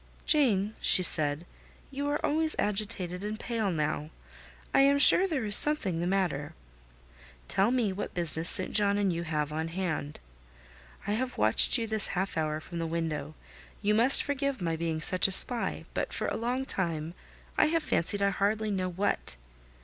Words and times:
"Jane," 0.25 0.73
she 0.81 1.03
said, 1.03 1.45
"you 1.91 2.07
are 2.09 2.19
always 2.25 2.55
agitated 2.57 3.23
and 3.23 3.39
pale 3.39 3.69
now. 3.69 4.09
I 4.73 4.79
am 4.79 4.97
sure 4.97 5.27
there 5.27 5.45
is 5.45 5.55
something 5.55 6.01
the 6.01 6.07
matter. 6.07 6.55
Tell 7.47 7.69
me 7.69 7.93
what 7.93 8.15
business 8.15 8.49
St. 8.49 8.71
John 8.71 8.97
and 8.97 9.13
you 9.13 9.21
have 9.21 9.53
on 9.53 9.67
hands. 9.67 10.15
I 11.05 11.11
have 11.11 11.37
watched 11.37 11.77
you 11.77 11.85
this 11.85 12.07
half 12.17 12.35
hour 12.35 12.59
from 12.59 12.79
the 12.79 12.87
window; 12.87 13.35
you 13.83 13.93
must 13.93 14.23
forgive 14.23 14.59
my 14.59 14.75
being 14.75 15.01
such 15.03 15.27
a 15.27 15.31
spy, 15.31 15.85
but 15.93 16.13
for 16.13 16.25
a 16.29 16.35
long 16.35 16.65
time 16.65 17.13
I 17.55 17.67
have 17.67 17.83
fancied 17.83 18.23
I 18.23 18.31
hardly 18.31 18.71
know 18.71 18.89
what. 18.89 19.35